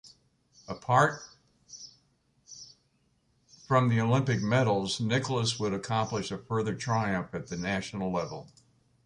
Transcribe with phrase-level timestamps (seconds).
[0.67, 1.21] Apart
[3.67, 8.47] form the Olympic medals, Nicolás would accomplish a further triumph at the national level.